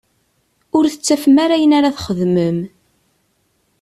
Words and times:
Ur 0.77 0.85
tettafem 0.93 1.35
ara 1.45 1.53
ayen 1.57 1.73
ara 1.77 1.95
txedmem. 1.97 2.57